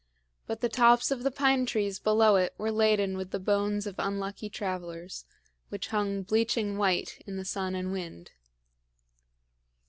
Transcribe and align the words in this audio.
But 0.47 0.61
the 0.61 0.67
tops 0.67 1.11
of 1.11 1.21
the 1.21 1.29
pine 1.29 1.67
trees 1.67 1.99
below 1.99 2.35
it 2.35 2.55
were 2.57 2.71
laden 2.71 3.15
with 3.17 3.29
the 3.29 3.39
bones 3.39 3.85
of 3.85 3.99
unlucky 3.99 4.49
travelers, 4.49 5.25
which 5.69 5.89
hung 5.89 6.23
bleaching 6.23 6.79
white 6.79 7.21
in 7.27 7.37
the 7.37 7.45
sun 7.45 7.75
and 7.75 7.91
wind. 7.91 8.31